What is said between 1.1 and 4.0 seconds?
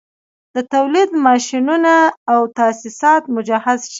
ماشینونه او تاسیسات مجهز شي